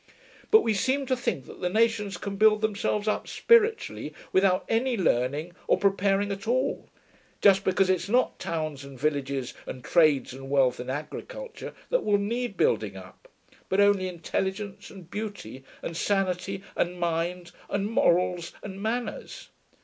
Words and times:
But 0.49 0.61
we 0.61 0.73
seem 0.73 1.05
to 1.05 1.15
think 1.15 1.45
that 1.45 1.61
the 1.61 1.69
nations 1.69 2.17
can 2.17 2.35
build 2.35 2.61
themselves 2.61 3.07
up 3.07 3.27
spiritually 3.27 4.15
without 4.31 4.65
any 4.67 4.97
learning 4.97 5.53
or 5.67 5.77
preparing 5.77 6.31
at 6.31 6.47
all, 6.47 6.89
just 7.39 7.63
because 7.63 7.87
it's 7.87 8.09
not 8.09 8.39
towns 8.39 8.83
and 8.83 8.99
villages 8.99 9.53
and 9.67 9.83
trades 9.83 10.33
and 10.33 10.49
wealth 10.49 10.79
and 10.79 10.89
agriculture 10.89 11.75
that 11.91 12.03
will 12.03 12.17
need 12.17 12.57
building 12.57 12.97
up, 12.97 13.27
but 13.69 13.79
only 13.79 14.07
intelligence 14.07 14.89
and 14.89 15.11
beauty 15.11 15.63
and 15.83 15.95
sanity 15.95 16.63
and 16.75 16.99
mind 16.99 17.51
and 17.69 17.85
morals 17.85 18.53
and 18.63 18.81
manners. 18.81 19.49